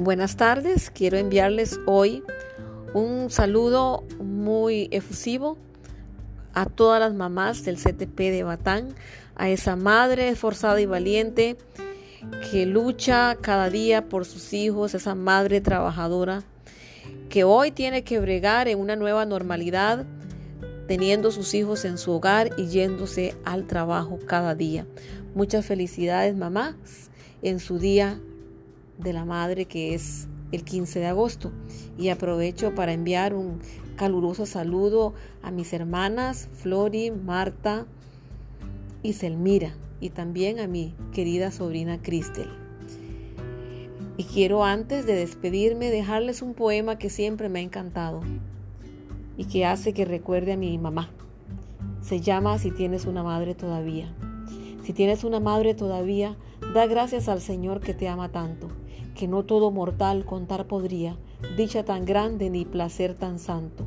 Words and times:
Buenas 0.00 0.36
tardes, 0.36 0.88
quiero 0.88 1.18
enviarles 1.18 1.78
hoy 1.84 2.24
un 2.94 3.28
saludo 3.28 4.02
muy 4.18 4.88
efusivo 4.92 5.58
a 6.54 6.64
todas 6.64 7.00
las 7.00 7.12
mamás 7.12 7.66
del 7.66 7.76
CTP 7.76 8.16
de 8.16 8.42
Batán, 8.42 8.94
a 9.36 9.50
esa 9.50 9.76
madre 9.76 10.30
esforzada 10.30 10.80
y 10.80 10.86
valiente 10.86 11.58
que 12.50 12.64
lucha 12.64 13.36
cada 13.42 13.68
día 13.68 14.08
por 14.08 14.24
sus 14.24 14.54
hijos, 14.54 14.94
esa 14.94 15.14
madre 15.14 15.60
trabajadora 15.60 16.44
que 17.28 17.44
hoy 17.44 17.70
tiene 17.70 18.02
que 18.02 18.20
bregar 18.20 18.68
en 18.68 18.78
una 18.78 18.96
nueva 18.96 19.26
normalidad, 19.26 20.06
teniendo 20.88 21.30
sus 21.30 21.52
hijos 21.52 21.84
en 21.84 21.98
su 21.98 22.12
hogar 22.12 22.52
y 22.56 22.68
yéndose 22.68 23.34
al 23.44 23.66
trabajo 23.66 24.18
cada 24.24 24.54
día. 24.54 24.86
Muchas 25.34 25.66
felicidades 25.66 26.34
mamás 26.34 26.74
en 27.42 27.60
su 27.60 27.78
día 27.78 28.18
de 29.00 29.12
la 29.12 29.24
Madre 29.24 29.64
que 29.64 29.94
es 29.94 30.28
el 30.52 30.64
15 30.64 31.00
de 31.00 31.06
agosto. 31.06 31.52
Y 31.98 32.08
aprovecho 32.08 32.74
para 32.74 32.92
enviar 32.92 33.34
un 33.34 33.60
caluroso 33.96 34.46
saludo 34.46 35.14
a 35.42 35.50
mis 35.50 35.72
hermanas 35.72 36.48
Flori, 36.54 37.10
Marta 37.10 37.86
y 39.02 39.12
Selmira 39.12 39.74
y 40.00 40.10
también 40.10 40.58
a 40.58 40.66
mi 40.66 40.94
querida 41.12 41.50
sobrina 41.50 42.00
Cristel. 42.00 42.48
Y 44.16 44.24
quiero 44.24 44.64
antes 44.64 45.06
de 45.06 45.14
despedirme 45.14 45.90
dejarles 45.90 46.42
un 46.42 46.54
poema 46.54 46.98
que 46.98 47.10
siempre 47.10 47.48
me 47.48 47.60
ha 47.60 47.62
encantado 47.62 48.20
y 49.36 49.46
que 49.46 49.64
hace 49.64 49.92
que 49.92 50.04
recuerde 50.04 50.52
a 50.52 50.56
mi 50.56 50.76
mamá. 50.78 51.10
Se 52.02 52.20
llama 52.20 52.58
Si 52.58 52.70
tienes 52.70 53.06
una 53.06 53.22
madre 53.22 53.54
todavía. 53.54 54.12
Si 54.90 54.94
tienes 54.94 55.22
una 55.22 55.38
madre 55.38 55.74
todavía, 55.74 56.36
da 56.74 56.86
gracias 56.86 57.28
al 57.28 57.40
Señor 57.40 57.78
que 57.78 57.94
te 57.94 58.08
ama 58.08 58.32
tanto 58.32 58.66
que 59.14 59.28
no 59.28 59.44
todo 59.44 59.70
mortal 59.70 60.24
contar 60.24 60.66
podría, 60.66 61.16
dicha 61.56 61.84
tan 61.84 62.04
grande 62.04 62.50
ni 62.50 62.64
placer 62.64 63.14
tan 63.14 63.38
santo. 63.38 63.84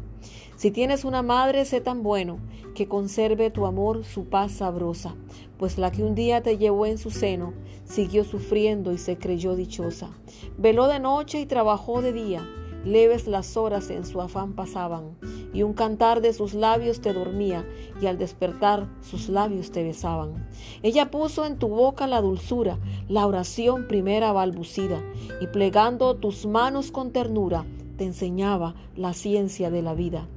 Si 0.56 0.72
tienes 0.72 1.04
una 1.04 1.22
madre, 1.22 1.66
sé 1.66 1.82
tan 1.82 2.04
bueno, 2.04 2.38
que 2.74 2.88
conserve 2.88 3.50
tu 3.50 3.66
amor 3.66 4.06
su 4.06 4.30
paz 4.30 4.54
sabrosa, 4.54 5.16
pues 5.58 5.78
la 5.78 5.92
que 5.92 6.04
un 6.04 6.16
día 6.16 6.42
te 6.42 6.58
llevó 6.58 6.86
en 6.86 6.98
su 6.98 7.12
seno, 7.12 7.54
siguió 7.84 8.24
sufriendo 8.24 8.94
y 8.94 8.98
se 8.98 9.18
creyó 9.18 9.56
dichosa. 9.56 10.10
Veló 10.58 10.88
de 10.88 11.00
noche 11.00 11.42
y 11.42 11.46
trabajó 11.46 12.02
de 12.02 12.14
día, 12.14 12.48
leves 12.86 13.28
las 13.28 13.58
horas 13.58 13.90
en 13.90 14.06
su 14.06 14.22
afán 14.22 14.54
pasaban, 14.54 15.18
y 15.54 15.64
un 15.64 15.74
cantar 15.74 16.22
de 16.22 16.34
sus 16.34 16.54
labios 16.54 17.00
te 17.00 17.14
dormía, 17.14 17.66
y 18.02 18.08
al 18.08 18.18
despertar 18.18 18.88
sus 19.02 19.30
labios 19.30 19.72
te 19.72 19.84
besaban. 19.84 20.50
Ella 20.82 21.12
puso 21.12 21.46
en 21.46 21.58
tu 21.58 21.68
boca 21.68 22.08
la 22.08 22.22
dulzura, 22.22 22.80
la 23.08 23.28
oración 23.28 23.88
primera 23.88 24.32
balbucida, 24.34 25.02
y 25.40 25.48
plegando 25.48 26.16
tus 26.16 26.46
manos 26.46 26.92
con 26.92 27.12
ternura, 27.12 27.66
te 27.98 28.06
enseñaba 28.06 28.76
la 28.96 29.14
ciencia 29.14 29.70
de 29.70 29.82
la 29.82 29.94
vida. 29.94 30.28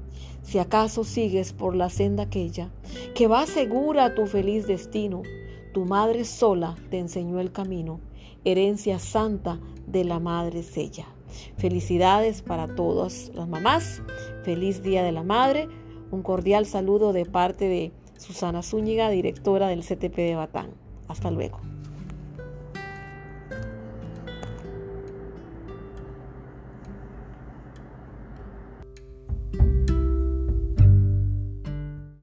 Si 0.42 0.58
acaso 0.58 1.02
sigues 1.02 1.52
por 1.52 1.74
la 1.74 1.90
senda 1.90 2.24
aquella, 2.24 2.70
que 3.14 3.26
va 3.26 3.46
segura 3.46 4.04
a 4.04 4.14
tu 4.14 4.26
feliz 4.26 4.66
destino, 4.66 5.22
tu 5.72 5.84
madre 5.84 6.24
sola 6.24 6.76
te 6.90 6.98
enseñó 6.98 7.40
el 7.40 7.50
camino, 7.50 8.00
herencia 8.44 8.98
santa 8.98 9.58
de 9.86 10.04
la 10.04 10.20
madre 10.20 10.62
sella. 10.62 11.06
Felicidades 11.56 12.42
para 12.42 12.74
todas 12.74 13.30
las 13.34 13.48
mamás. 13.48 14.02
Feliz 14.44 14.82
Día 14.82 15.02
de 15.02 15.12
la 15.12 15.22
Madre. 15.22 15.68
Un 16.10 16.22
cordial 16.22 16.66
saludo 16.66 17.12
de 17.12 17.24
parte 17.24 17.68
de 17.68 17.92
Susana 18.16 18.62
Zúñiga, 18.62 19.10
directora 19.10 19.68
del 19.68 19.80
CTP 19.80 20.16
de 20.16 20.34
Batán. 20.36 20.70
Hasta 21.08 21.30
luego. 21.30 21.60